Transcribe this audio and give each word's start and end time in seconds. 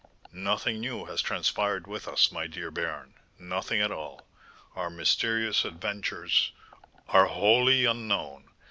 "Nothing 0.33 0.79
new 0.79 1.05
has 1.05 1.21
transpired 1.21 1.85
with 1.85 2.07
us, 2.07 2.31
my 2.31 2.47
dear 2.47 2.71
baron, 2.71 3.13
nothing 3.37 3.81
at 3.81 3.91
all. 3.91 4.25
Our 4.75 4.89
mysterious 4.89 5.63
adventures" 5.63 6.51
"Are 7.09 7.27
wholly 7.27 7.85
unknown. 7.85 8.49